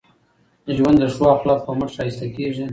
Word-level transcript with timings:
ژوند 0.75 0.97
د 0.99 1.03
ښو 1.13 1.23
اخلاقو 1.35 1.63
په 1.67 1.71
مټ 1.77 1.89
ښایسته 1.95 2.25
کېږي. 2.35 2.65